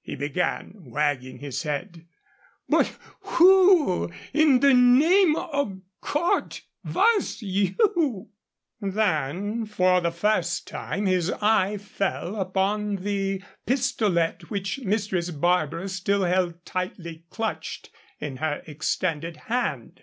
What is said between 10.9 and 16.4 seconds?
his eye fell upon the pistolet which Mistress Barbara still